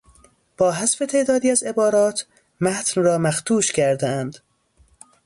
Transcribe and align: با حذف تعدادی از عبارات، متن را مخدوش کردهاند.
با 0.57 0.71
حذف 0.71 0.99
تعدادی 1.09 1.49
از 1.51 1.63
عبارات، 1.63 2.25
متن 2.61 3.03
را 3.03 3.17
مخدوش 3.17 3.71
کردهاند. 3.71 4.37